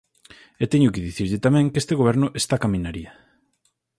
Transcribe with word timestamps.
E 0.63 0.65
teño 0.71 0.93
que 0.93 1.05
dicirlle 1.07 1.43
tamén 1.45 1.69
que 1.71 1.79
este 1.83 1.97
goberno 2.01 2.27
está 2.41 2.55
coa 2.59 2.73
minaría. 2.75 3.11